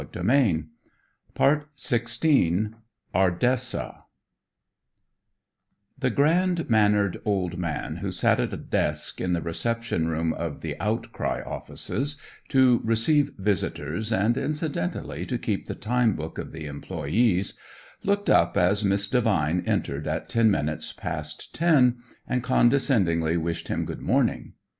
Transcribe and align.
Century, 0.01 0.23
May 0.25 0.51
1916 1.35 2.75
Ardessa 3.13 4.05
The 5.99 6.09
grand 6.09 6.67
mannered 6.71 7.21
old 7.23 7.59
man 7.59 7.97
who 7.97 8.11
sat 8.11 8.39
at 8.39 8.51
a 8.51 8.57
desk 8.57 9.21
in 9.21 9.33
the 9.33 9.43
reception 9.43 10.07
room 10.07 10.33
of 10.33 10.61
"The 10.61 10.75
Outcry" 10.79 11.43
offices 11.45 12.19
to 12.49 12.81
receive 12.83 13.33
visitors 13.37 14.11
and 14.11 14.37
incidentally 14.39 15.23
to 15.27 15.37
keep 15.37 15.67
the 15.67 15.75
time 15.75 16.15
book 16.15 16.39
of 16.39 16.51
the 16.51 16.65
employees, 16.65 17.59
looked 18.01 18.27
up 18.31 18.57
as 18.57 18.83
Miss 18.83 19.07
Devine 19.07 19.61
entered 19.67 20.07
at 20.07 20.27
ten 20.29 20.49
minutes 20.49 20.93
past 20.93 21.53
ten 21.53 21.97
and 22.27 22.41
condescendingly 22.41 23.37
wished 23.37 23.67
him 23.67 23.85
good 23.85 24.01
morning. 24.01 24.53